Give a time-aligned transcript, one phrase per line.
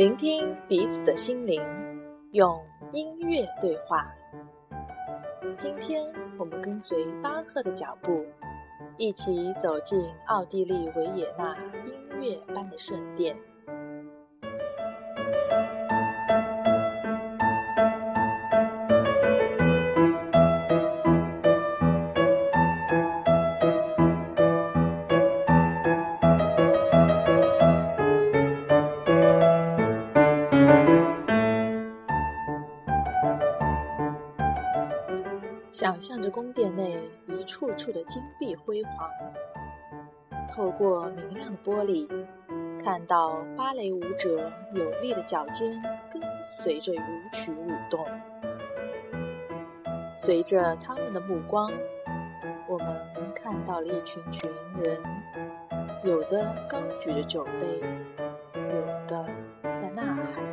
[0.00, 1.62] 聆听彼此的心灵，
[2.32, 2.58] 用
[2.90, 4.10] 音乐对话。
[5.58, 8.24] 今天我们跟随巴赫的脚步，
[8.96, 13.36] 一起走进奥地利维也纳音乐般的圣殿。
[35.72, 39.08] 想象着宫殿内一处处的金碧辉煌，
[40.48, 42.08] 透过明亮的玻璃，
[42.82, 45.80] 看到芭蕾舞者有力的脚尖
[46.12, 46.96] 跟随着舞
[47.32, 48.04] 曲舞动。
[50.16, 51.70] 随着他们的目光，
[52.68, 52.96] 我们
[53.34, 55.00] 看到了一群群人，
[56.04, 57.80] 有的高举着酒杯，
[58.54, 59.24] 有的
[59.62, 60.02] 在呐
[60.34, 60.44] 喊。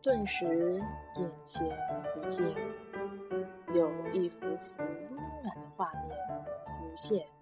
[0.00, 0.80] 顿时，
[1.16, 2.54] 眼前一静。
[3.74, 6.16] 有一幅幅温暖的画面
[6.64, 7.33] 浮现。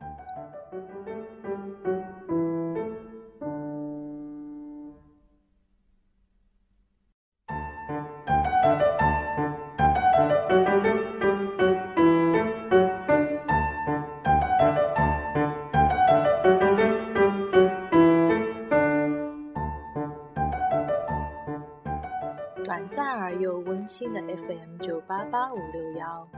[22.64, 26.28] 短暂而又温馨的 fm 九八八五六幺。